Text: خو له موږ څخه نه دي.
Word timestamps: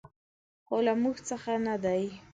خو 0.65 0.75
له 0.85 0.93
موږ 1.01 1.17
څخه 1.29 1.51
نه 1.65 1.75
دي. 1.83 2.03